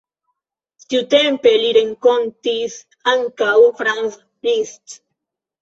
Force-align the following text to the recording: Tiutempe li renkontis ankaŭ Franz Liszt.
Tiutempe 0.93 1.51
li 1.57 1.67
renkontis 1.77 2.79
ankaŭ 3.13 3.53
Franz 3.83 4.17
Liszt. 4.49 4.99